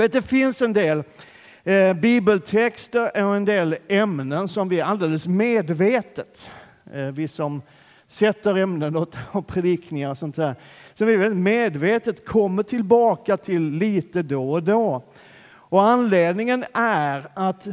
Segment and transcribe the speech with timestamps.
[0.00, 1.02] Vet, det finns en del
[1.64, 6.50] eh, bibeltexter och en del ämnen som vi alldeles medvetet,
[6.92, 7.62] eh, vi som
[8.06, 10.54] sätter ämnen och, och predikningar och sånt där,
[10.94, 15.02] som vi väldigt medvetet kommer tillbaka till lite då och då.
[15.52, 17.68] Och anledningen är att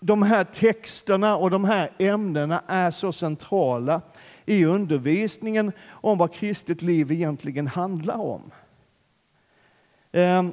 [0.00, 4.00] de här texterna och de här ämnena är så centrala
[4.46, 8.50] i undervisningen om vad kristet liv egentligen handlar om.
[10.12, 10.52] Ehm,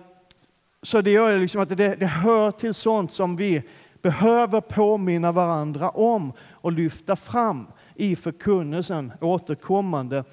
[0.84, 3.63] så det gör liksom att det, det hör till sånt som vi
[4.02, 10.23] behöver påminna varandra om och lyfta fram i förkunnelsen återkommande.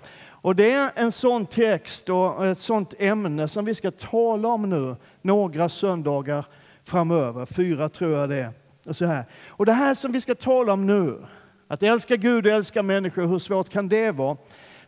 [0.43, 4.71] Och det är en sån text och ett sånt ämne som vi ska tala om
[4.71, 6.45] nu några söndagar
[6.85, 8.53] framöver, fyra tror jag det är.
[8.87, 9.25] Och, så här.
[9.49, 11.25] och det här som vi ska tala om nu,
[11.69, 14.37] att älska Gud och älska människor, hur svårt kan det vara?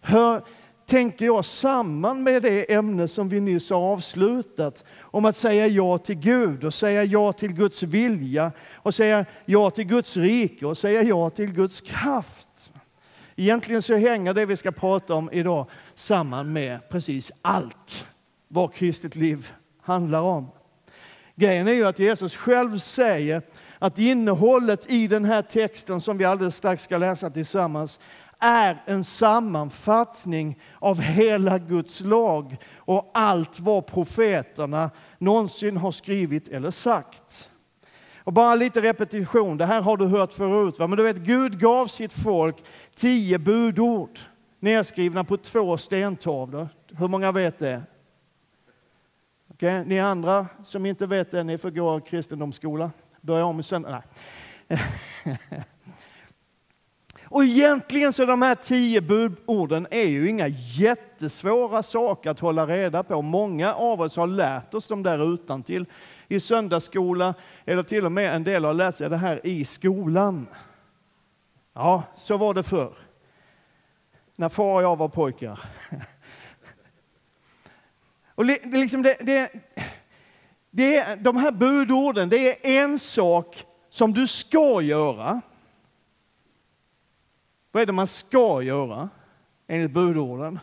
[0.01, 0.42] Hör,
[0.92, 5.98] tänker jag, samman med det ämne som vi nyss har avslutat om att säga ja
[5.98, 10.79] till Gud och säga ja till Guds vilja och säga ja till Guds rike och
[10.79, 12.73] säga ja till Guds kraft.
[13.37, 18.07] Egentligen så hänger det vi ska prata om idag samman med precis allt
[18.48, 19.48] vad kristet liv
[19.82, 20.48] handlar om.
[21.35, 23.43] Grejen är ju att Jesus själv säger
[23.79, 28.01] att innehållet i den här texten som vi alldeles strax ska läsa tillsammans
[28.43, 36.70] är en sammanfattning av hela Guds lag och allt vad profeterna någonsin har skrivit eller
[36.70, 37.51] sagt.
[38.24, 40.87] Och bara lite repetition, det här har du hört förut, va?
[40.87, 42.57] men du vet Gud gav sitt folk
[42.95, 44.18] tio budord
[44.60, 46.68] nedskrivna på två stentavlor.
[46.98, 47.82] Hur många vet det?
[49.48, 49.85] Okay.
[49.85, 52.90] Ni andra som inte vet det, ni får gå kristendomsskola.
[53.20, 54.02] Börja om i söndag.
[57.33, 63.02] Och egentligen så de här tio budorden är ju inga jättesvåra saker att hålla reda
[63.02, 63.23] på.
[63.23, 65.87] Många av oss har lärt oss dem där utan till
[66.28, 67.34] i söndagsskola
[67.65, 70.47] eller till och med en del har lärt sig det här i skolan.
[71.75, 72.94] Ja, så var det förr.
[74.37, 75.60] När far och jag var pojkar.
[78.34, 79.53] Och liksom det, det,
[80.71, 85.41] det, de här budorden, det är en sak som du ska göra.
[87.72, 89.09] Vad är det man ska göra
[89.66, 90.59] enligt budorden?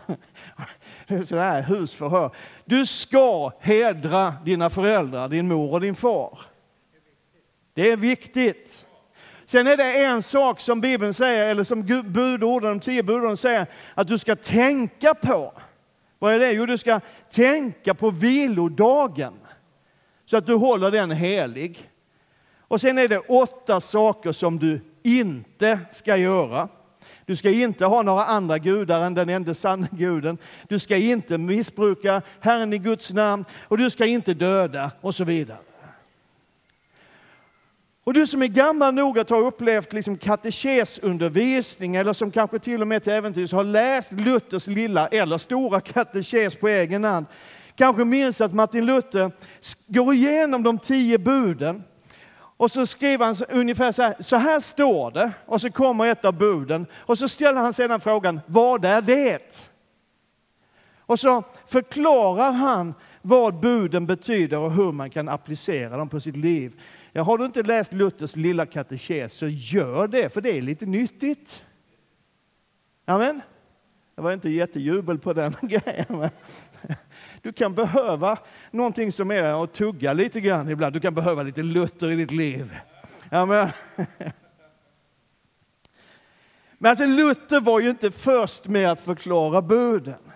[1.07, 2.31] Det är sådär husförhör.
[2.65, 6.39] Du ska hedra dina föräldrar, din mor och din far.
[7.73, 8.85] Det är viktigt.
[9.45, 13.65] Sen är det en sak som Bibeln säger, eller som budorden, de tio budorden säger,
[13.93, 15.53] att du ska tänka på.
[16.19, 16.51] Vad är det?
[16.51, 16.99] Jo, du ska
[17.29, 19.33] tänka på vilodagen
[20.25, 21.89] så att du håller den helig.
[22.59, 26.69] Och sen är det åtta saker som du inte ska göra.
[27.29, 30.37] Du ska inte ha några andra gudar än den enda sanna guden.
[30.67, 35.23] Du ska inte missbruka Herren i Guds namn och du ska inte döda och så
[35.23, 35.57] vidare.
[38.03, 42.81] Och du som är gammal nog att ha upplevt liksom katekesundervisning eller som kanske till
[42.81, 47.25] och med till äventyrs har läst Luthers lilla eller stora katekes på egen hand
[47.75, 49.31] kanske minns att Martin Luther
[49.87, 51.83] går igenom de tio buden
[52.59, 56.25] och så skriver han ungefär så här, så här står det, och så kommer ett
[56.25, 59.65] av buden, och så ställer han sedan frågan, vad är det?
[60.99, 66.35] Och så förklarar han vad buden betyder och hur man kan applicera dem på sitt
[66.35, 66.81] liv.
[67.11, 70.85] Ja, har du inte läst Luthers lilla katekes så gör det, för det är lite
[70.85, 71.63] nyttigt.
[73.05, 73.41] Amen.
[74.15, 76.29] Det var inte jättejubel på den grejen.
[77.41, 78.37] Du kan behöva
[78.71, 80.93] någonting som är att tugga lite grann ibland.
[80.93, 82.75] Du kan behöva lite Luther i ditt liv.
[83.31, 83.69] Amen.
[86.77, 90.31] Men alltså Luther var ju inte först med att förklara buden.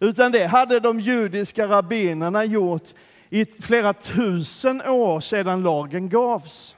[0.00, 2.88] Utan det hade de judiska rabbinerna gjort
[3.30, 6.76] i flera tusen år sedan lagen gavs.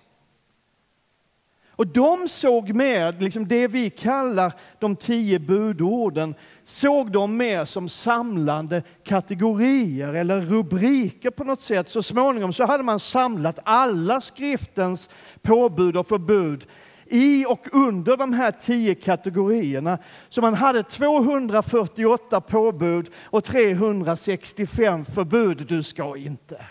[1.76, 7.88] Och de såg med liksom det vi kallar de tio budorden, såg de mer som
[7.88, 11.88] samlande kategorier eller rubriker på något sätt.
[11.88, 15.10] Så småningom så hade man samlat alla skriftens
[15.42, 16.66] påbud och förbud
[17.06, 19.98] i och under de här tio kategorierna.
[20.28, 25.66] Så man hade 248 påbud och 365 förbud.
[25.68, 26.66] Du ska inte.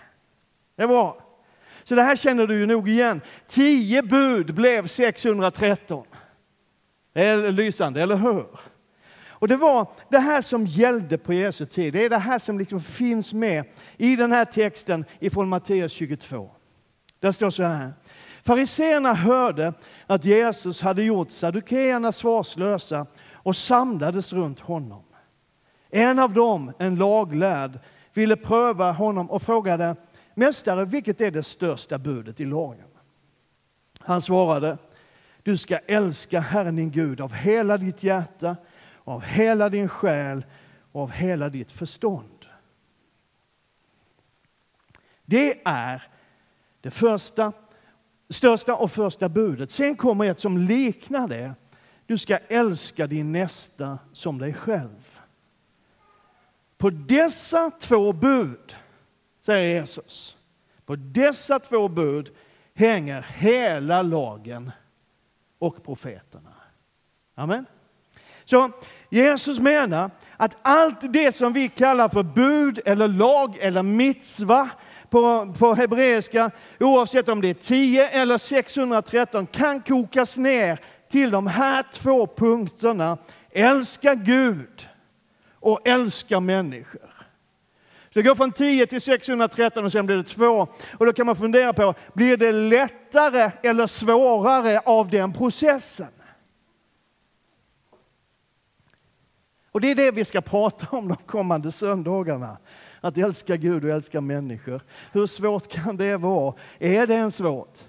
[0.76, 1.18] Det är bra.
[1.84, 3.22] Så det här känner du ju nog igen.
[3.48, 6.06] Tio bud blev 613.
[7.14, 8.46] Det är lysande, eller hur?
[9.44, 11.94] Och det var det här som gällde på Jesu tid.
[11.94, 13.66] Det är det här som liksom finns med
[13.98, 16.52] i den här texten ifrån Matteus 22.
[17.20, 17.94] Där står så här.
[18.44, 19.74] Fariseerna hörde
[20.08, 25.04] att Jesus hade gjort saddukeerna svarslösa och samlades runt honom.
[25.90, 27.80] En av dem, en laglärd,
[28.14, 29.96] ville pröva honom och frågade
[30.36, 32.88] Mästare, vilket är det största budet i lagen?
[34.00, 34.78] Han svarade,
[35.44, 38.56] du ska älska Herren din Gud av hela ditt hjärta,
[39.04, 40.46] av hela din själ
[40.92, 42.46] och av hela ditt förstånd.
[45.26, 46.04] Det är
[46.82, 47.54] det första,
[48.30, 49.72] största och första budet.
[49.72, 51.54] Sen kommer ett som liknar det.
[52.06, 55.20] Du ska älska din nästa som dig själv.
[56.78, 58.76] På dessa två bud,
[59.42, 60.38] säger Jesus,
[60.86, 62.32] på dessa två bud
[62.74, 64.72] hänger hela lagen
[65.60, 66.54] och profeterna.
[67.36, 67.66] Amen.
[68.46, 68.72] Så
[69.10, 74.70] Jesus menar att allt det som vi kallar för bud eller lag eller mitzva
[75.10, 80.80] på, på hebreiska, oavsett om det är 10 eller 613, kan kokas ner
[81.12, 83.18] till de här två punkterna.
[83.52, 84.88] Älska Gud
[85.60, 87.14] och älska människor.
[88.14, 90.68] Så det går från 10 till 613 och sen blir det 2.
[90.98, 96.08] Och då kan man fundera på, blir det lättare eller svårare av den processen?
[99.74, 102.58] Och det är det vi ska prata om de kommande söndagarna.
[103.02, 104.82] Att älska Gud och älska människor.
[105.12, 106.54] Hur svårt kan det vara?
[106.80, 107.80] Är det ens svårt?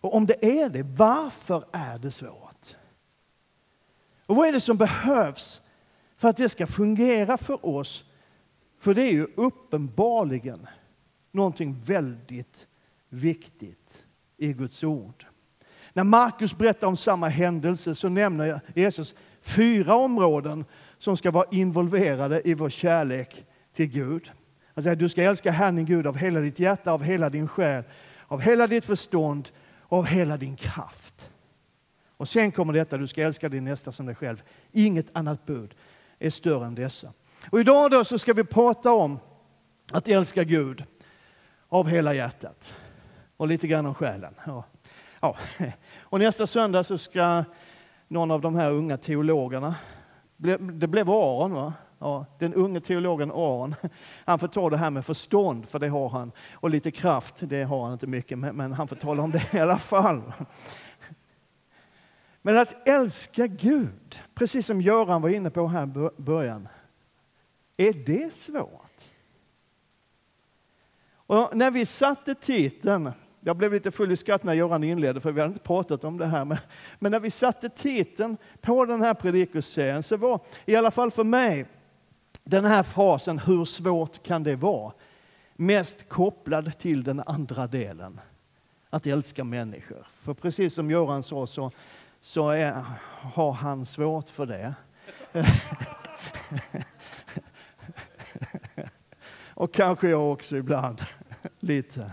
[0.00, 2.76] Och om det är det, varför är det svårt?
[4.26, 5.62] Och vad är det som behövs
[6.16, 8.04] för att det ska fungera för oss?
[8.78, 10.66] För det är ju uppenbarligen
[11.32, 12.66] någonting väldigt
[13.08, 15.26] viktigt i Guds ord.
[15.92, 19.14] När Markus berättar om samma händelse så nämner Jesus
[19.50, 20.64] fyra områden
[20.98, 24.30] som ska vara involverade i vår kärlek till Gud.
[24.74, 27.48] Han säger du ska älska Herren din Gud av hela ditt hjärta, av hela din
[27.48, 27.84] själ,
[28.26, 29.48] av hela ditt förstånd
[29.80, 31.30] och av hela din kraft.
[32.16, 34.42] Och sen kommer detta, du ska älska din nästa som dig själv.
[34.72, 35.74] Inget annat bud
[36.18, 37.12] är större än dessa.
[37.50, 39.18] Och idag då så ska vi prata om
[39.92, 40.84] att älska Gud
[41.68, 42.74] av hela hjärtat
[43.36, 44.34] och lite grann om själen.
[44.46, 44.64] Ja.
[45.20, 45.36] Ja.
[45.98, 47.44] Och nästa söndag så ska
[48.10, 49.74] någon av de här unga teologerna,
[50.36, 51.72] det blev Aron va?
[51.98, 53.74] Ja, den unge teologen Aron,
[54.24, 57.62] han får ta det här med förstånd, för det har han, och lite kraft, det
[57.62, 60.32] har han inte mycket, men han får tala om det i alla fall.
[62.42, 66.68] Men att älska Gud, precis som Göran var inne på här i början,
[67.76, 69.10] är det svårt?
[71.14, 75.32] Och när vi satte titeln jag blev lite full i skratt när Göran inledde, för
[75.32, 76.44] vi hade inte pratat om det här.
[76.44, 76.58] Men,
[76.98, 81.24] men när vi satte titeln på den här predikoserien så var, i alla fall för
[81.24, 81.66] mig,
[82.44, 84.92] den här frasen, hur svårt kan det vara?
[85.56, 88.20] Mest kopplad till den andra delen,
[88.90, 90.06] att älska människor.
[90.22, 91.70] För precis som Göran sa så,
[92.20, 92.84] så är,
[93.32, 94.74] har han svårt för det.
[99.54, 101.02] Och kanske jag också ibland,
[101.60, 102.12] lite.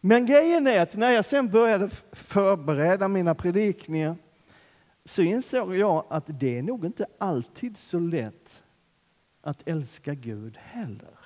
[0.00, 4.16] Men grejen är att när jag sen började förbereda mina predikningar
[5.04, 8.62] så insåg jag att det är nog inte alltid så lätt
[9.40, 11.18] att älska Gud heller.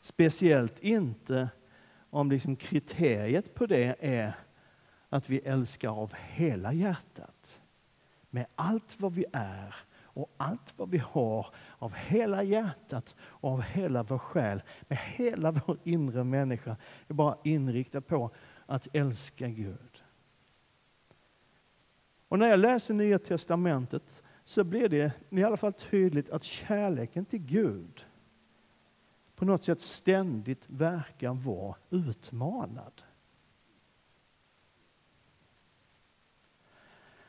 [0.00, 1.48] Speciellt inte
[2.10, 4.32] om liksom kriteriet på det är
[5.08, 7.60] att vi älskar av hela hjärtat.
[8.30, 11.46] Med allt vad vi är och allt vad vi har
[11.78, 16.76] av hela hjärtat och av hela vår själ, med hela vår inre människa,
[17.08, 18.30] är bara inriktad på
[18.66, 20.02] att älska Gud.
[22.28, 27.24] Och när jag läser Nya Testamentet så blir det i alla fall tydligt att kärleken
[27.24, 28.04] till Gud
[29.38, 33.02] på något sätt ständigt verkar vara utmanad.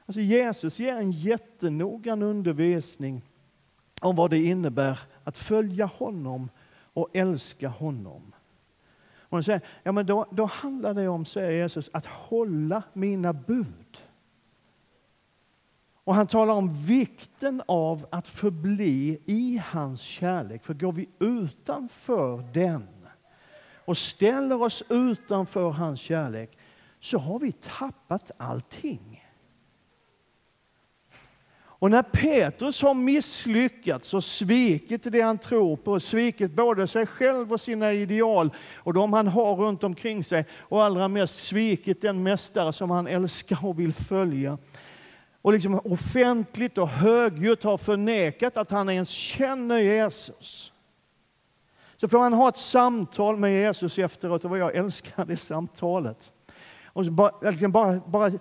[0.06, 3.29] Alltså Jesus ger en jättenoggrann undervisning
[4.00, 6.50] om vad det innebär att följa honom
[6.94, 8.34] och älska honom.
[9.30, 13.34] Och han säger, ja, men då, då handlar det om, säger Jesus, att hålla mina
[13.34, 13.98] bud.
[16.04, 20.64] Och han talar om vikten av att förbli i hans kärlek.
[20.64, 22.88] För går vi utanför den
[23.90, 26.58] och ställer oss utanför hans kärlek
[27.00, 29.19] så har vi tappat allting.
[31.80, 37.54] Och när Petrus har misslyckats och svikit det han tror på, svikit både sig själv
[37.54, 42.24] och sina ideal och de han har runt omkring sig och allra mest svikit den
[42.24, 44.58] mästare som han älskar och vill följa
[45.42, 50.74] och liksom offentligt och högljutt har förnekat att han ens känner Jesus.
[51.96, 56.32] Så får han ha ett samtal med Jesus efteråt och vad jag älskar det samtalet.
[56.86, 58.32] Och bara, liksom bara, bara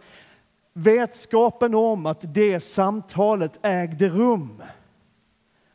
[0.79, 4.63] vetskapen om att det samtalet ägde rum.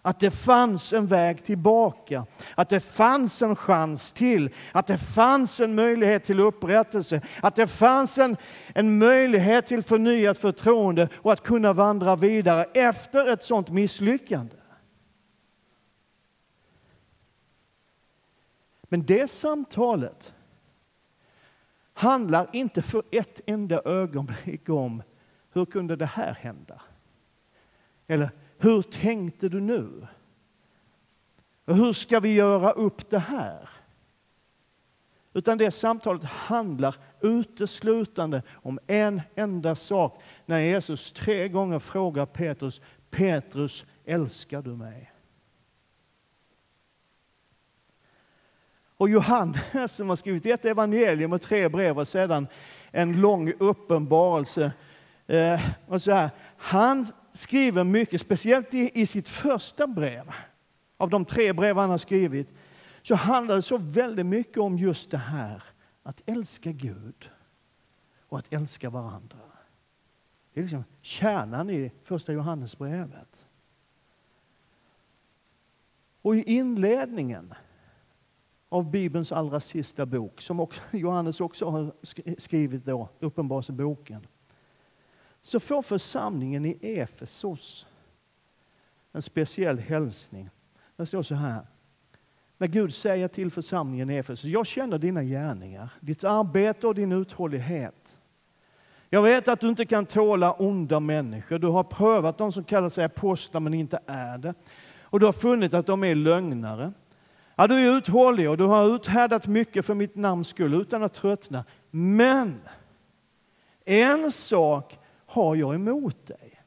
[0.05, 5.59] Att det fanns en väg tillbaka, att det fanns en chans till, att det fanns
[5.59, 8.37] en möjlighet till upprättelse, att det fanns en,
[8.75, 14.55] en möjlighet till förnyat förtroende och att kunna vandra vidare efter ett sådant misslyckande.
[18.83, 20.33] Men det samtalet
[21.93, 25.03] handlar inte för ett enda ögonblick om
[25.51, 26.81] hur kunde det här hända?
[28.07, 30.07] Eller hur tänkte du nu?
[31.65, 33.69] Och hur ska vi göra upp det här?
[35.33, 40.21] Utan det samtalet handlar uteslutande om en enda sak.
[40.45, 45.12] När Jesus tre gånger frågar Petrus, Petrus, älskar du mig?
[49.03, 52.47] Och Johannes som har skrivit ett evangelium och tre brev och sedan
[52.91, 54.71] en lång uppenbarelse.
[55.27, 60.31] Eh, och så här, han skriver mycket, speciellt i, i sitt första brev,
[60.97, 62.53] av de tre brev han har skrivit,
[63.01, 65.63] så handlar det så väldigt mycket om just det här
[66.03, 67.29] att älska Gud
[68.29, 69.37] och att älska varandra.
[70.53, 73.45] Det är liksom kärnan i första Johannesbrevet.
[76.21, 77.53] Och i inledningen
[78.73, 81.91] av Bibelns allra sista bok, som också, Johannes också har
[82.37, 84.27] skrivit då, Uppenbarelseboken,
[85.41, 87.85] så får församlingen i Efesos
[89.11, 90.49] en speciell hälsning.
[90.95, 91.67] Det står så här.
[92.57, 97.11] När Gud säger till församlingen i Efesos, jag känner dina gärningar, ditt arbete och din
[97.11, 98.19] uthållighet.
[99.09, 101.59] Jag vet att du inte kan tåla onda människor.
[101.59, 104.53] Du har prövat de som kallar sig apostlar men inte är det.
[105.01, 106.93] Och du har funnit att de är lögnare.
[107.55, 111.13] Ja, du är uthållig och du har uthärdat mycket för mitt namns skull utan att
[111.13, 111.65] tröttna.
[111.91, 112.61] Men
[113.85, 116.61] en sak har jag emot dig.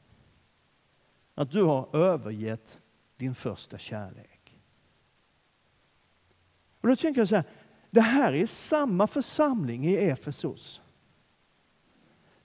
[1.35, 2.81] Att du har övergett
[3.17, 4.57] din första kärlek.
[6.81, 7.45] Och då tänker jag så här,
[7.91, 10.81] det här är samma församling i Efesos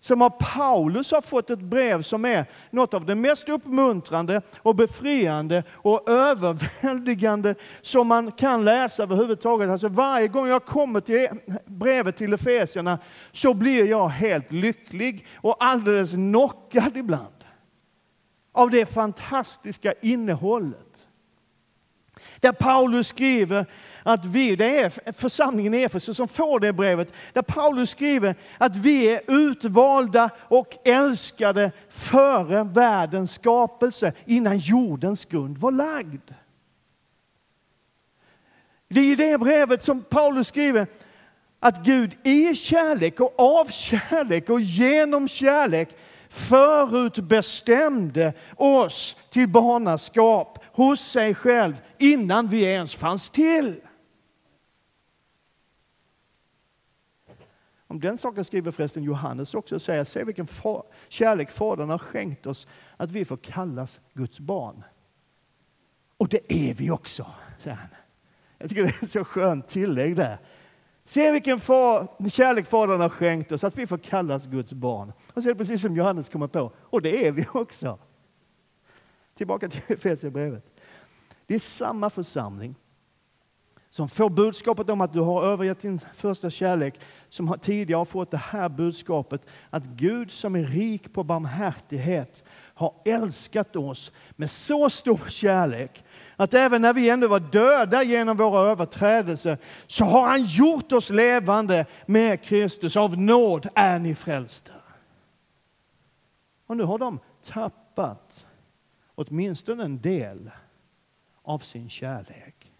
[0.02, 4.76] som av Paulus har fått ett brev som är något av det mest uppmuntrande och
[4.76, 9.70] befriande och överväldigande som man kan läsa överhuvudtaget.
[9.70, 11.30] Alltså varje gång jag kommer till e-
[11.66, 12.98] brevet till Efesierna
[13.32, 17.44] så blir jag helt lycklig och alldeles knockad ibland
[18.52, 21.08] av det fantastiska innehållet.
[22.42, 23.66] Där Paulus skriver
[24.02, 28.76] att vi, det är församlingen i Efesus som får det brevet, där Paulus skriver att
[28.76, 36.30] vi är utvalda och älskade före världens skapelse, innan jordens grund var lagd.
[38.88, 40.86] Det är i det brevet som Paulus skriver
[41.60, 45.88] att Gud i kärlek och av kärlek och genom kärlek
[46.28, 53.80] förutbestämde oss till barnaskap hos sig själv innan vi ens fanns till.
[57.86, 60.48] Om den saken skriver förresten Johannes också och säger, se vilken
[61.08, 64.84] kärlek Fadern har skänkt oss, att vi får kallas Guds barn.
[66.16, 67.26] Och det är vi också,
[67.58, 67.88] säger han.
[68.58, 70.38] Jag tycker det är ett så skönt tillägg där.
[71.04, 75.12] Se vilken far, kärlek Fadern har skänkt oss, att vi får kallas Guds barn.
[75.34, 77.98] Och så är det precis som Johannes kommer på, och det är vi också.
[79.34, 80.64] Tillbaka till Efesierbrevet.
[81.46, 82.74] Det är samma församling
[83.92, 88.30] som får budskapet om att du har övergett din första kärlek, som tidigare har fått
[88.30, 94.90] det här budskapet att Gud som är rik på barmhärtighet har älskat oss med så
[94.90, 96.04] stor kärlek
[96.36, 101.10] att även när vi ändå var döda genom våra överträdelser så har han gjort oss
[101.10, 102.96] levande med Kristus.
[102.96, 104.72] Av nåd är ni frälsta.
[106.66, 108.46] Och nu har de tappat
[109.14, 110.50] åtminstone en del
[111.42, 112.72] av sin kärlek.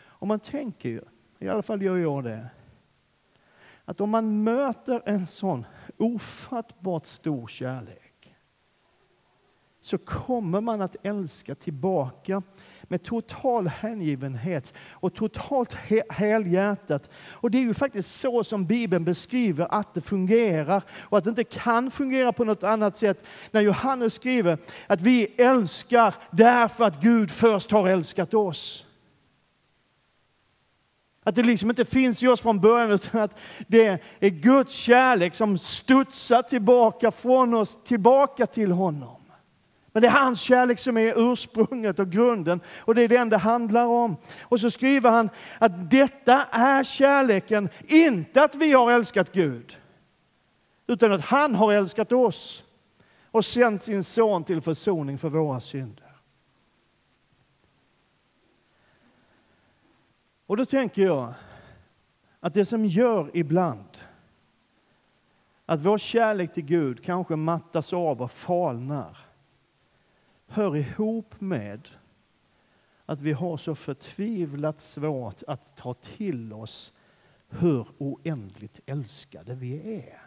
[0.00, 1.00] Och man tänker ju,
[1.38, 2.48] i alla fall gör jag det,
[3.84, 5.64] att om man möter en sån
[5.96, 8.01] ofattbart stor kärlek
[9.82, 12.42] så kommer man att älska tillbaka
[12.82, 15.76] med total hängivenhet och totalt
[16.10, 17.10] helhjärtat.
[17.30, 21.30] Och det är ju faktiskt så som Bibeln beskriver att det fungerar och att det
[21.30, 23.24] inte kan fungera på något annat sätt.
[23.50, 28.86] När Johannes skriver att vi älskar därför att Gud först har älskat oss.
[31.24, 35.34] Att det liksom inte finns i oss från början utan att det är Guds kärlek
[35.34, 39.21] som studsar tillbaka från oss, tillbaka till honom.
[39.92, 43.36] Men det är hans kärlek som är ursprunget och grunden och det är den det
[43.36, 44.16] handlar om.
[44.42, 49.78] Och så skriver han att detta är kärleken, inte att vi har älskat Gud,
[50.86, 52.64] utan att han har älskat oss
[53.30, 56.12] och sänt sin son till försoning för våra synder.
[60.46, 61.34] Och då tänker jag
[62.40, 63.98] att det som gör ibland
[65.66, 69.31] att vår kärlek till Gud kanske mattas av och falnar
[70.52, 71.88] hör ihop med
[73.06, 76.92] att vi har så förtvivlat svårt att ta till oss
[77.48, 80.22] hur oändligt älskade vi är.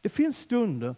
[0.00, 0.94] Det finns stunder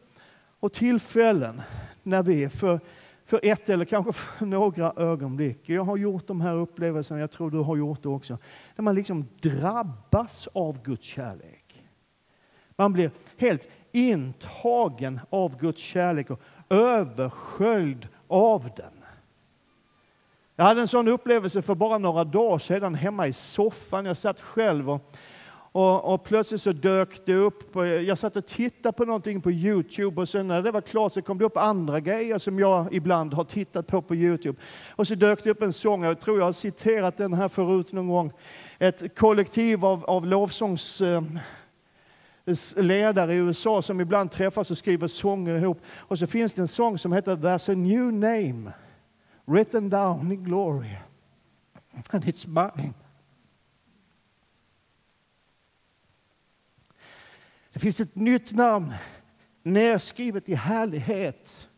[0.61, 1.63] och tillfällen
[2.03, 2.81] när vi för,
[3.25, 7.51] för ett eller kanske för några ögonblick, jag har gjort de här upplevelserna, jag tror
[7.51, 8.39] du har gjort det också,
[8.77, 11.85] när man liksom drabbas av Guds kärlek.
[12.77, 19.03] Man blir helt intagen av Guds kärlek och översköljd av den.
[20.57, 24.05] Jag hade en sån upplevelse för bara några dagar sedan hemma i soffan.
[24.05, 25.17] Jag satt själv och,
[25.73, 30.21] och, och, plötsligt så dök det upp, jag satt och tittade på någonting på Youtube
[30.21, 33.35] och sen när det var klart så kom det upp andra grejer som jag ibland
[33.35, 34.59] har tittat på på Youtube.
[34.91, 37.93] Och så dök det upp en sång, jag tror jag har citerat den här förut
[37.93, 38.33] någon gång.
[38.79, 41.23] Ett kollektiv av, av lovsångs eh,
[42.77, 45.81] ledare i USA som ibland träffas och skriver sånger ihop.
[45.97, 48.73] Och så finns det en sång som heter There's a new name
[49.45, 50.97] written down in glory
[52.11, 52.95] and it's mine.
[57.73, 58.95] Det finns ett nytt namn
[59.63, 61.69] nedskrivet i härlighet.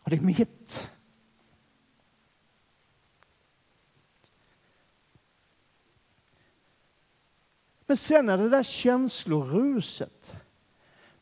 [0.00, 0.91] Och det är mitt.
[7.92, 10.36] Men sen när det där känsloruset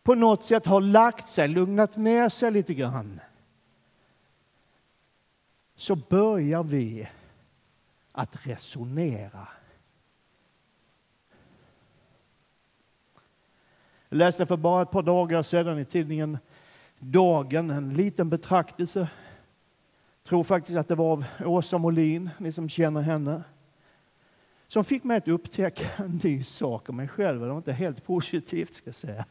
[0.03, 3.21] på något sätt har lagt sig, lugnat ner sig lite grann,
[5.75, 7.09] så börjar vi
[8.13, 9.49] att resonera.
[14.09, 16.39] Jag läste för bara ett par dagar sedan i tidningen
[16.99, 18.99] Dagen en liten betraktelse.
[18.99, 23.43] Jag tror faktiskt att det var av Åsa Molin, ni som känner henne
[24.71, 27.41] som fick mig att upptäcka en ny sak om mig själv.
[27.41, 29.25] Det var inte helt positivt, ska jag säga.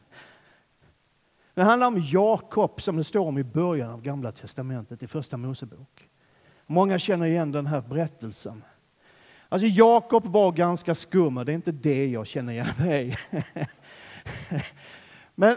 [1.54, 5.36] Det handlar om Jakob, som det står om i början av Gamla testamentet, i Första
[5.36, 6.08] Mosebok.
[6.66, 8.64] Många känner igen den här berättelsen.
[9.48, 13.18] Alltså Jakob var ganska skum, och det är inte det jag känner igen mig
[15.34, 15.56] Men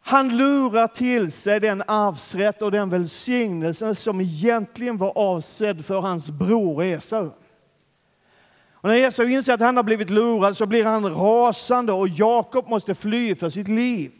[0.00, 6.30] han lurar till sig den arvsrätt och den välsignelse som egentligen var avsedd för hans
[6.30, 7.30] bror Esau.
[8.86, 12.68] Och när Esau inser att han har blivit lurad så blir han rasande och Jakob
[12.68, 14.12] måste fly för sitt liv.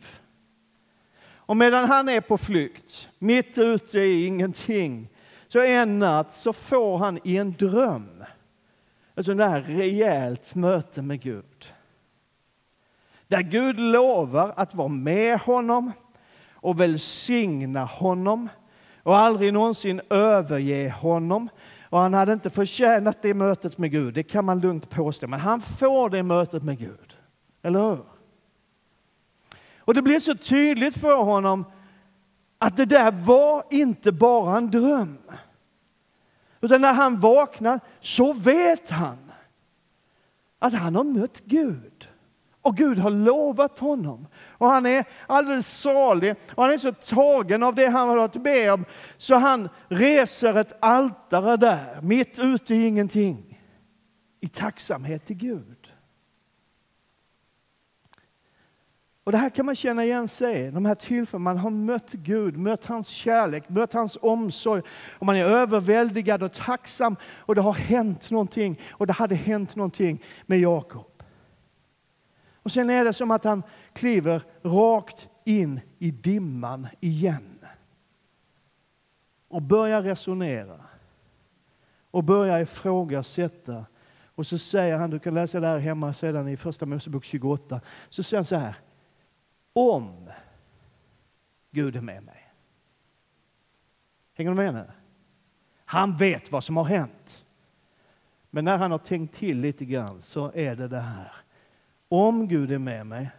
[1.21, 5.09] Och medan han är på flykt, mitt ute i ingenting,
[5.49, 8.25] så en natt så får han i en dröm
[9.17, 11.73] ett sånt där rejält möte med Gud.
[13.29, 15.93] Där Gud lovar att vara med honom
[16.53, 18.49] och välsigna honom
[19.03, 21.49] och aldrig någonsin överge honom
[21.91, 25.27] och han hade inte förtjänat det mötet med Gud, det kan man lugnt påstå.
[25.27, 27.17] Men han får det mötet med Gud.
[27.63, 28.05] Eller hur?
[29.79, 31.65] Och det blir så tydligt för honom
[32.59, 35.19] att det där var inte bara en dröm.
[36.61, 39.19] Utan när han vaknar så vet han
[40.59, 42.09] att han har mött Gud.
[42.63, 44.27] Och Gud har lovat honom.
[44.59, 48.35] Och han är alldeles salig och han är så tagen av det han har varit
[48.35, 48.85] med om
[49.17, 53.61] så han reser ett altare där, mitt ute i ingenting,
[54.41, 55.93] i tacksamhet till Gud.
[59.27, 62.57] Och Det här kan man känna igen sig de här tillfällen man har mött Gud,
[62.57, 64.83] mött hans kärlek, mött hans omsorg.
[65.19, 68.81] Och man är överväldigad och tacksam och det har hänt någonting.
[68.91, 71.16] Och det hade hänt någonting med Jakob.
[72.67, 77.59] Och sen är det som att han kliver rakt in i dimman igen.
[79.49, 80.81] Och börjar resonera.
[82.11, 83.87] Och börjar ifrågasätta.
[84.35, 87.81] Och så säger han, du kan läsa det här hemma sedan i Första Mosebok 28.
[88.09, 88.75] Så säger han så här.
[89.73, 90.31] Om
[91.71, 92.53] Gud är med mig.
[94.35, 94.91] Hänger du med nu?
[95.85, 97.45] Han vet vad som har hänt.
[98.51, 101.46] Men när han har tänkt till lite grann så är det det här.
[102.09, 103.31] Om Gud är med mig,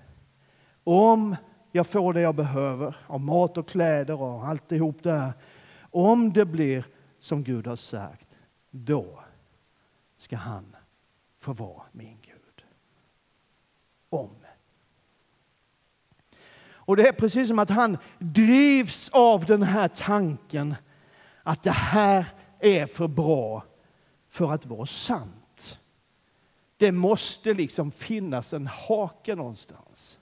[0.83, 1.35] om
[1.71, 5.33] jag får det jag behöver av mat och kläder och alltihop det här.
[5.81, 6.85] Om det blir
[7.19, 8.27] som Gud har sagt,
[8.71, 9.19] då
[10.17, 10.75] ska han
[11.39, 12.65] få vara min Gud.
[14.09, 14.29] Om.
[16.87, 20.75] Och det är precis som att han drivs av den här tanken
[21.43, 22.25] att det här
[22.59, 23.63] är för bra
[24.29, 25.36] för att vara sant.
[26.77, 30.19] Det måste liksom finnas en hake någonstans.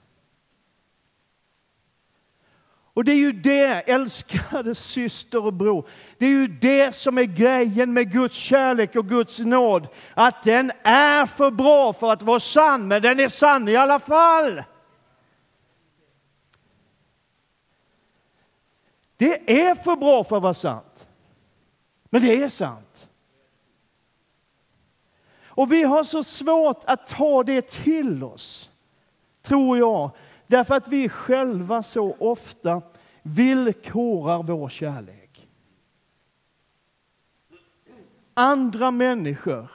[2.96, 5.88] Och det är ju det, älskade syster och bror,
[6.18, 9.88] det är ju det som är grejen med Guds kärlek och Guds nåd.
[10.14, 13.98] Att den är för bra för att vara sann, men den är sann i alla
[13.98, 14.62] fall.
[19.16, 21.06] Det är för bra för att vara sant.
[22.10, 22.85] Men det är sant.
[25.56, 28.70] Och vi har så svårt att ta det till oss,
[29.42, 30.10] tror jag,
[30.46, 32.82] därför att vi själva så ofta
[33.22, 35.48] villkorar vår kärlek.
[38.34, 39.70] Andra människor,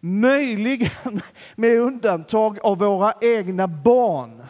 [0.00, 1.22] möjligen
[1.56, 4.42] med undantag av våra egna barn,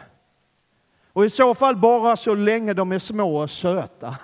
[1.13, 4.17] och i så fall bara så länge de är små och söta,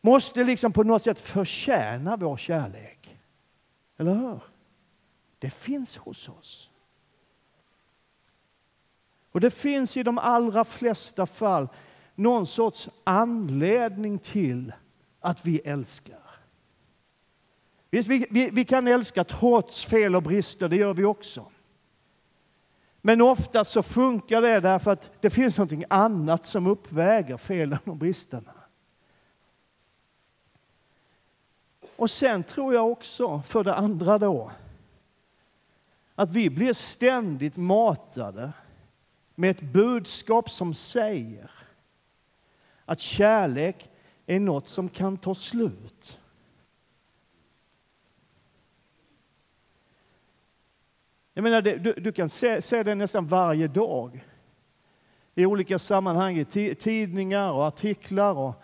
[0.00, 3.01] måste liksom på något sätt förtjäna vår kärlek.
[4.02, 4.40] Eller hur?
[5.38, 6.70] Det finns hos oss.
[9.32, 11.68] Och det finns i de allra flesta fall
[12.14, 14.72] någon sorts anledning till
[15.20, 16.22] att vi älskar.
[17.90, 21.46] Visst, vi, vi, vi kan älska trots fel och brister, det gör vi också.
[23.00, 27.96] Men ofta så funkar det därför att det finns något annat som uppväger felen och
[27.96, 28.54] bristerna.
[32.02, 34.50] Och sen tror jag också, för det andra då,
[36.14, 38.52] att vi blir ständigt matade
[39.34, 41.50] med ett budskap som säger
[42.84, 43.90] att kärlek
[44.26, 46.20] är något som kan ta slut.
[51.34, 54.26] Jag menar, du, du kan se, se det nästan varje dag
[55.34, 58.62] i olika sammanhang, i tidningar och artiklar och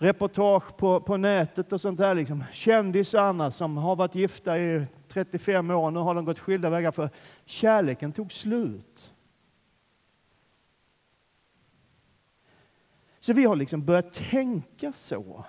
[0.00, 2.14] reportage på, på nätet och sånt där.
[2.14, 2.44] Liksom.
[2.52, 7.10] Kändisarna som har varit gifta i 35 år, nu har de gått skilda vägar för
[7.44, 9.14] kärleken tog slut.
[13.20, 15.44] Så vi har liksom börjat tänka så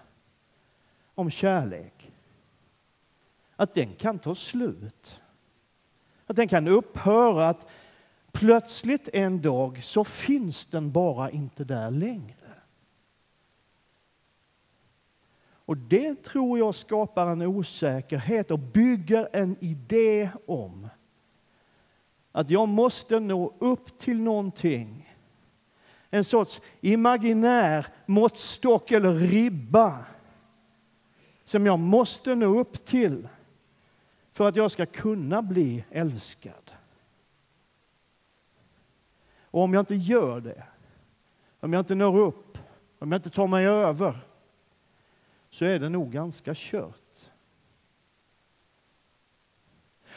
[1.16, 2.12] om kärlek.
[3.56, 5.22] Att den kan ta slut.
[6.26, 7.50] Att den kan upphöra.
[7.50, 7.68] Att
[8.32, 12.41] plötsligt en dag så finns den bara inte där längre.
[15.72, 20.88] Och det tror jag skapar en osäkerhet och bygger en idé om
[22.32, 25.16] att jag måste nå upp till någonting
[26.10, 30.06] en sorts imaginär måttstock eller ribba
[31.46, 33.28] som jag måste nå upp till
[34.32, 36.72] för att jag ska kunna bli älskad.
[39.42, 40.64] Och om jag inte gör det,
[41.60, 42.58] om jag inte når upp,
[43.00, 44.31] om jag inte tar mig över,
[45.52, 46.96] så är det nog ganska kört.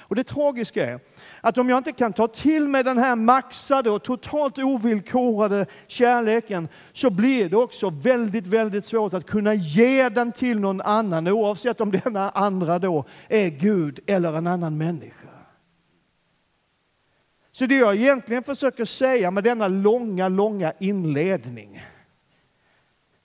[0.07, 1.01] Och det tragiska är
[1.41, 6.69] att om jag inte kan ta till mig den här maxade och totalt ovillkorade kärleken
[6.93, 11.81] så blir det också väldigt, väldigt svårt att kunna ge den till någon annan oavsett
[11.81, 15.29] om denna andra då är Gud eller en annan människa.
[17.51, 21.83] Så det jag egentligen försöker säga med denna långa, långa inledning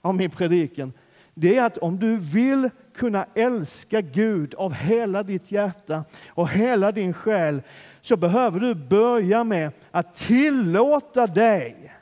[0.00, 0.92] av min predikan,
[1.40, 6.92] det är att om du vill kunna älska Gud av hela ditt hjärta och hela
[6.92, 7.62] din själ
[8.00, 11.94] så behöver du börja med att tillåta dig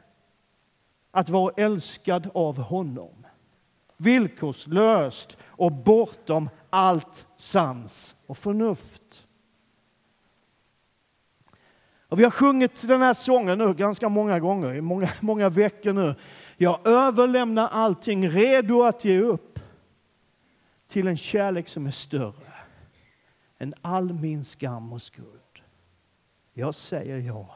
[1.10, 3.26] att vara älskad av honom.
[3.96, 9.26] Villkorslöst och bortom allt sans och förnuft.
[12.08, 15.92] Och vi har sjungit den här sången nu ganska många gånger, i många, många veckor
[15.92, 16.14] nu.
[16.60, 19.58] Jag överlämnar allting, redo att ge upp
[20.88, 22.52] till en kärlek som är större
[23.58, 25.62] än all min skam och skuld.
[26.52, 27.54] Jag säger ja.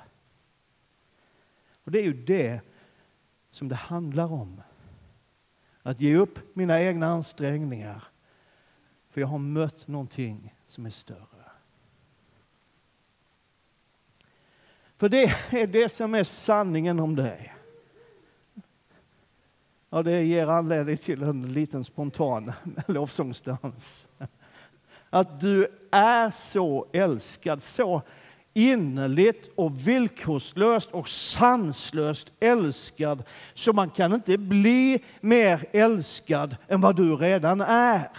[1.84, 2.60] Och det är ju det
[3.50, 4.62] som det handlar om.
[5.82, 8.04] Att ge upp mina egna ansträngningar
[9.10, 11.26] för jag har mött någonting som är större.
[14.96, 17.54] För det är det som är sanningen om dig.
[19.94, 22.52] Ja, det ger anledning till en liten spontan
[22.86, 24.08] lovsångsdans.
[25.10, 28.02] Att du är så älskad, så
[28.52, 33.24] innerligt och villkorslöst och sanslöst älskad
[33.54, 38.10] så man kan inte bli mer älskad än vad du redan är.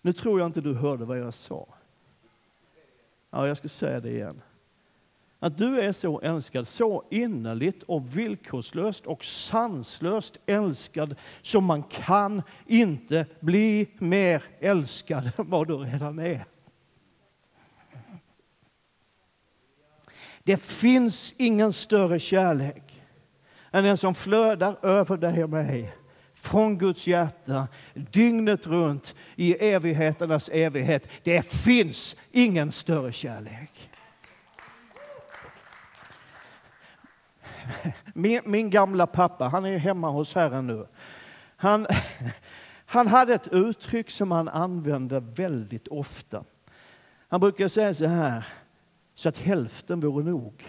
[0.00, 1.66] Nu tror jag inte du hörde vad jag sa.
[3.30, 4.42] Ja, jag ska säga det igen.
[5.42, 12.42] Att du är så älskad, så innerligt och villkorslöst och sanslöst älskad så man kan
[12.66, 16.44] inte bli mer älskad än vad du redan är.
[20.42, 23.02] Det finns ingen större kärlek
[23.70, 25.94] än den som flödar över dig och mig
[26.34, 31.08] från Guds hjärta dygnet runt i evigheternas evighet.
[31.22, 33.89] Det finns ingen större kärlek.
[38.14, 40.86] Min, min gamla pappa, han är hemma hos Herren nu.
[41.56, 41.86] Han,
[42.86, 46.44] han hade ett uttryck som han använde väldigt ofta.
[47.28, 48.46] Han brukar säga så här,
[49.14, 50.64] så att hälften vore nog.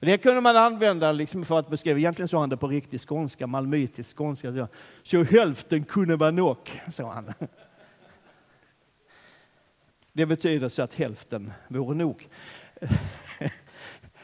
[0.00, 3.46] Det kunde man använda liksom för att beskriva, egentligen sa han det på riktig skånska,
[3.46, 4.52] malmöitisk skånska.
[4.52, 4.68] Så,
[5.02, 7.32] så hälften kunde vara nog, sa han.
[10.12, 12.28] Det betyder så att hälften vore nog.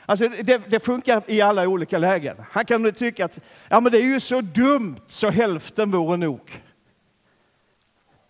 [0.06, 2.36] Alltså det, det, funkar i alla olika lägen.
[2.50, 6.62] Han kan tycka att ja, men det är ju så dumt så hälften vore nog.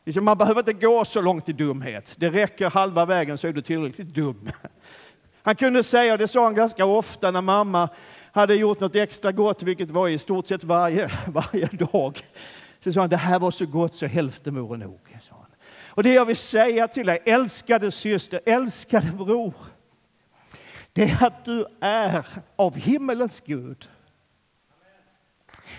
[0.04, 2.14] Liksom, man behöver inte gå så långt i dumhet.
[2.18, 4.50] Det räcker halva vägen så är du tillräckligt dum.
[5.42, 7.88] Han kunde säga, och det sa han ganska ofta när mamma
[8.32, 12.24] hade gjort något extra gott, vilket var i stort sett varje, varje dag.
[12.84, 15.16] Så sa han, det här var så gott så hälften vore nog.
[15.20, 15.50] Sa han.
[15.86, 19.54] Och det jag vill säga till dig, älskade syster, älskade bror,
[20.94, 22.26] det är att du är
[22.56, 23.90] av himmelens Gud.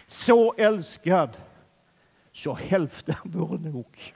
[0.06, 1.38] Så älskad
[2.32, 4.14] så hälften vore nog.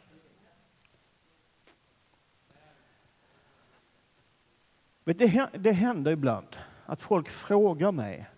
[5.54, 8.30] Det händer ibland att folk frågar mig.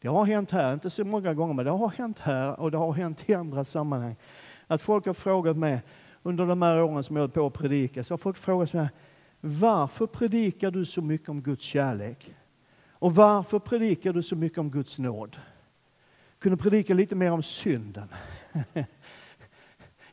[0.00, 2.78] Det har hänt här, inte så många gånger, men det har hänt här och det
[2.78, 4.16] har hänt i andra sammanhang.
[4.66, 5.82] Att folk har frågat mig
[6.22, 8.88] under de här åren som jag har på att predika, så har folk frågat mig
[9.44, 12.34] varför predikar du så mycket om Guds kärlek?
[12.90, 15.36] Och varför predikar du så mycket om Guds nåd?
[16.38, 18.08] Kunde predika lite mer om synden.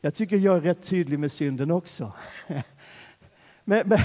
[0.00, 2.12] Jag tycker jag är rätt tydlig med synden också.
[3.64, 3.98] Men, men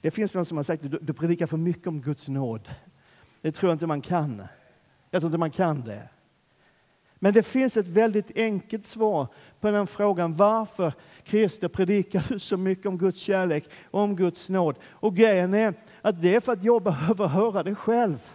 [0.00, 2.70] det finns någon som har sagt att du, du predikar för mycket om Guds nåd.
[3.40, 4.42] Det tror jag inte man kan.
[5.10, 6.08] Jag tror inte man kan det.
[7.14, 9.28] Men det finns ett väldigt enkelt svar
[9.62, 10.34] på den frågan.
[10.34, 10.92] Varför,
[11.24, 14.76] Christer, predikar du så mycket om Guds kärlek, om Guds nåd?
[14.90, 18.30] Och grejen är att det är för att jag behöver höra det själv.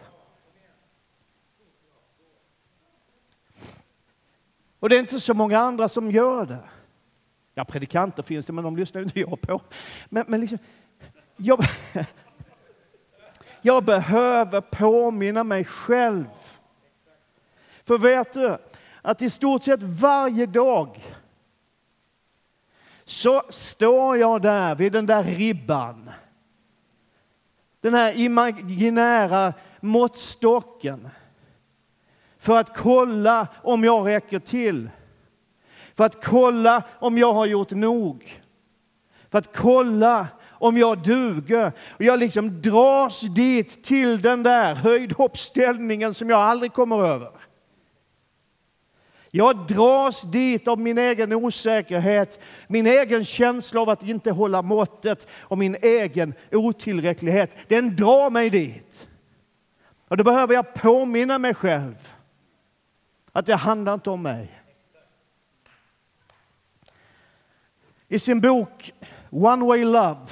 [4.80, 6.64] Och det är inte så många andra som gör det.
[7.54, 9.62] Ja, predikanter finns det, men de lyssnar inte jag på.
[10.10, 10.60] Men, men liksom,
[11.38, 11.60] jag,
[13.62, 16.28] jag behöver påminna mig själv.
[17.84, 18.58] För vet du,
[19.02, 21.17] att i stort sett varje dag
[23.08, 26.10] så står jag där vid den där ribban.
[27.82, 31.10] Den här imaginära måttstocken.
[32.38, 34.90] För att kolla om jag räcker till.
[35.96, 38.42] För att kolla om jag har gjort nog.
[39.30, 41.72] För att kolla om jag duger.
[41.90, 47.32] Och jag liksom dras dit till den där höjdhoppsställningen som jag aldrig kommer över.
[49.32, 55.28] Jag dras dit av min egen osäkerhet, min egen känsla av att inte hålla måttet
[55.40, 57.58] och min egen otillräcklighet.
[57.68, 59.08] Den drar mig dit.
[60.08, 62.14] Och då behöver jag påminna mig själv
[63.32, 64.62] att det handlar inte om mig.
[68.08, 68.92] I sin bok
[69.30, 70.26] One Way Love,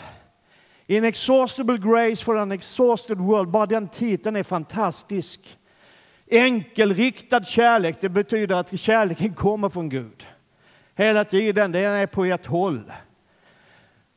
[0.87, 5.57] Inexhaustible Grace for an Exhausted World, bara den titeln är fantastisk.
[6.27, 10.27] Enkelriktad kärlek, det betyder att kärleken kommer från Gud.
[10.95, 12.91] Hela tiden, den är på ett håll.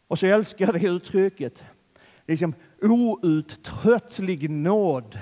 [0.08, 1.64] Och så älskar jag det uttrycket.
[2.26, 5.18] Liksom outtröttlig nåd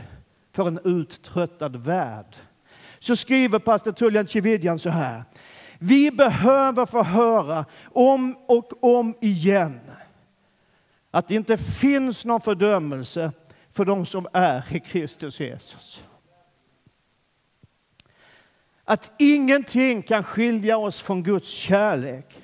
[0.53, 2.37] för en uttröttad värld.
[2.99, 5.25] Så skriver pastor Tullian Cividjan så här.
[5.79, 9.81] Vi behöver få höra om och om igen
[11.11, 13.33] att det inte finns någon fördömelse
[13.71, 16.05] för de som är i Kristus Jesus.
[18.89, 22.43] Att ingenting kan skilja oss från Guds kärlek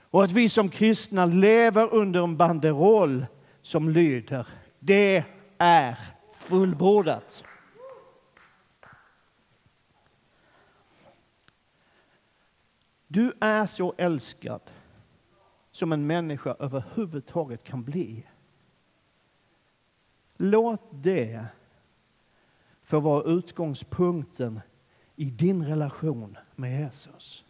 [0.00, 3.26] och att vi som kristna lever under en banderoll
[3.62, 5.24] som lyder Det
[5.58, 5.98] är
[6.32, 7.44] fullbordat.
[13.06, 14.60] Du är så älskad
[15.70, 18.26] som en människa överhuvudtaget kan bli.
[20.36, 21.46] Låt det
[22.82, 24.60] få vara utgångspunkten
[25.16, 27.44] i din relation med Jesus.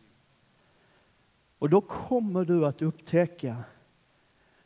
[1.58, 3.64] Och då kommer du att upptäcka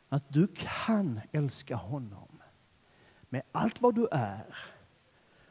[0.09, 2.41] att du kan älska honom
[3.29, 4.57] med allt vad du är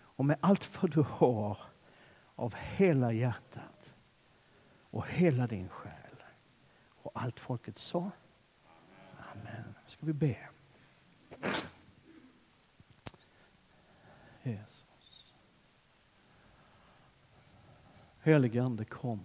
[0.00, 1.58] och med allt vad du har
[2.34, 3.94] av hela hjärtat
[4.90, 6.22] och hela din själ.
[7.02, 8.11] Och allt folket sa?
[9.32, 9.74] Amen.
[9.87, 10.37] Ska vi be?
[14.42, 14.88] Jesus.
[18.20, 19.24] Helige Ande kom.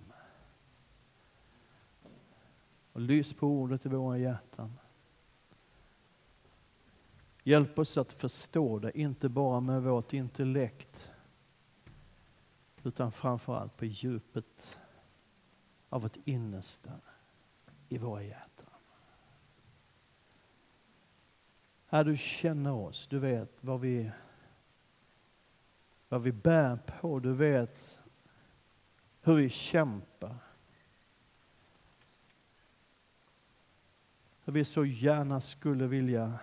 [2.94, 4.80] Och lys på ordet i våra hjärtan.
[7.44, 11.12] Hjälp oss att förstå det, inte bara med vårt intellekt
[12.84, 14.80] utan framför allt på djupet
[15.90, 16.92] av vårt innersta
[17.90, 18.68] i våra hjärtan.
[21.86, 24.12] Här du känner oss, du vet vad vi,
[26.10, 28.00] vad vi bär på, du vet
[29.24, 30.38] hur vi kämpar.
[34.46, 36.40] Hur vi så gärna skulle vilja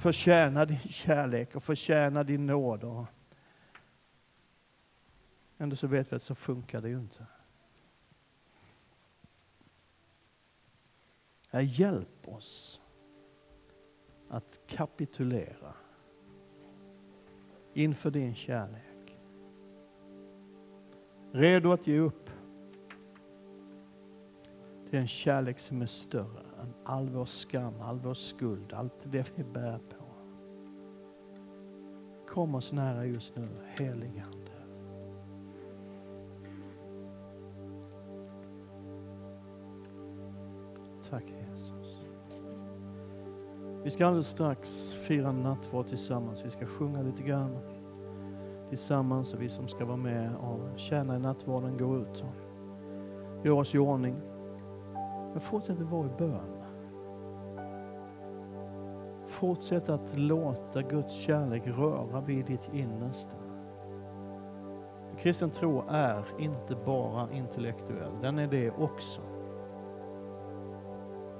[0.00, 3.06] förtjäna din kärlek och förtjäna din nåd.
[5.58, 7.26] Ändå så vet vi att så funkar det ju inte.
[11.48, 12.80] Herre, hjälp oss
[14.28, 15.74] att kapitulera
[17.74, 18.93] inför din kärlek.
[21.36, 22.30] Redo att ge upp
[24.90, 29.32] till en kärlek som är större än all vår skam, all vår skuld, allt det
[29.36, 30.04] vi bär på.
[32.28, 34.52] Kom oss nära just nu, helige Ande.
[41.10, 41.96] Tack Jesus.
[43.84, 46.44] Vi ska alldeles strax fira nattvard tillsammans.
[46.44, 47.73] Vi ska sjunga lite grann
[48.68, 53.52] tillsammans och vi som ska vara med och tjäna i nattvarden går ut och gör
[53.52, 54.16] oss i ordning.
[55.32, 56.64] Men fortsätt att vara i bön.
[59.26, 63.36] Fortsätt att låta Guds kärlek röra vid ditt innersta.
[65.18, 69.20] Kristen tro är inte bara intellektuell, den är det också.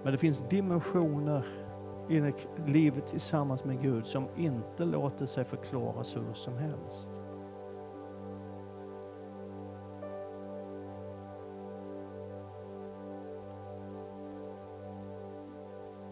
[0.03, 1.64] Men det finns dimensioner
[2.09, 2.33] i
[2.67, 7.11] livet tillsammans med Gud som inte låter sig förklaras hur som helst.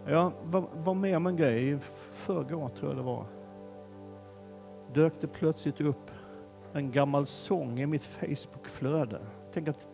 [0.06, 0.32] Jag
[0.74, 1.78] var, med om en grej, i
[2.12, 3.26] förrgår tror jag det var.
[4.94, 6.10] Dök det plötsligt upp
[6.72, 9.20] en gammal sång i mitt Facebookflöde.
[9.52, 9.88] Tänk att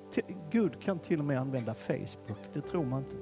[0.51, 3.17] Gud kan till och med använda Facebook, det tror man inte.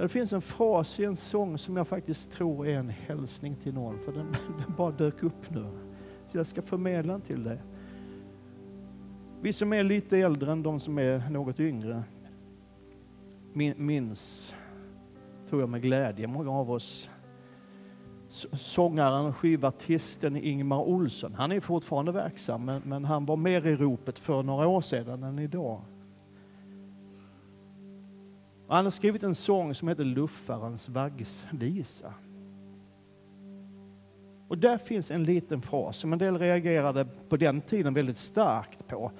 [0.00, 3.74] Det finns en fras i en sång som jag faktiskt tror är en hälsning till
[3.74, 4.32] någon, för den,
[4.66, 5.66] den bara dök upp nu.
[6.26, 7.58] Så jag ska förmedla den till dig.
[9.40, 12.04] Vi som är lite äldre än de som är något yngre
[13.76, 14.54] minns,
[15.48, 17.10] tror jag med glädje, många av oss,
[18.52, 21.34] sångaren och skivartisten Ingmar Olsson.
[21.34, 25.22] Han är fortfarande verksam, men, men han var mer i ropet för några år sedan
[25.22, 25.82] än idag.
[28.70, 32.14] Och han har skrivit en sång som heter Luffarens vaggsvisa.
[34.48, 38.86] Och där finns en liten fras som en del reagerade på den tiden väldigt starkt
[38.86, 39.12] på.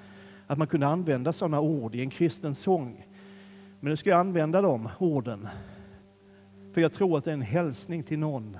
[0.47, 3.07] Att man kunde använda sådana ord i en kristen sång.
[3.79, 5.47] Men nu ska jag använda de orden.
[6.73, 8.57] För jag tror att det är en hälsning till någon.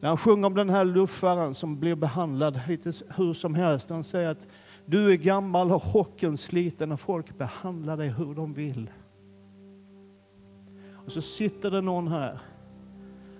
[0.00, 3.90] När han sjunger om den här luffaren som blir behandlad lite hur som helst.
[3.90, 4.46] Han säger att
[4.86, 8.90] du är gammal och chocken sliten och folk behandlar dig hur de vill.
[11.06, 12.38] Och så sitter det någon här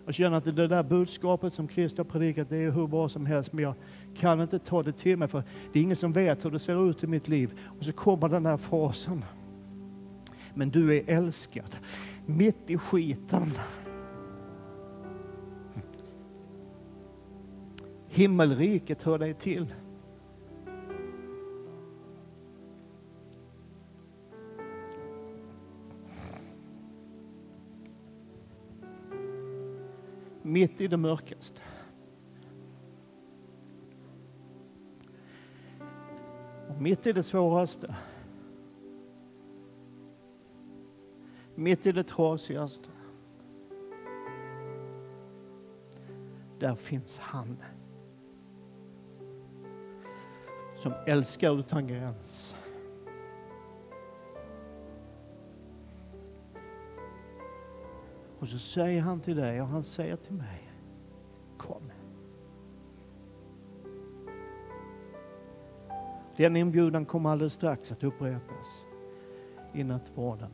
[0.06, 3.26] och känner att det där budskapet som Kristus har predikat, det är hur bra som
[3.26, 3.74] helst, men jag
[4.16, 6.90] kan inte ta det till mig för det är ingen som vet hur det ser
[6.90, 7.58] ut i mitt liv.
[7.78, 9.24] Och så kommer den här frasen.
[10.54, 11.76] Men du är älskad,
[12.26, 13.52] mitt i skiten.
[18.08, 19.66] Himmelriket hör dig till.
[30.54, 31.62] Mitt i det mörkaste.
[36.68, 37.96] Och mitt i det svåraste.
[41.54, 42.88] Mitt i det trasigaste.
[46.58, 47.56] Där finns han.
[50.76, 52.56] Som älskar utan gräns.
[58.44, 60.70] Och så säger han till dig och han säger till mig,
[61.56, 61.92] kom.
[66.36, 68.84] Den inbjudan kommer alldeles strax att upprepas
[69.72, 70.50] i nattvarden.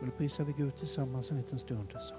[0.00, 1.96] Men då prisar vi Gud tillsammans en liten stund.
[2.00, 2.14] Så.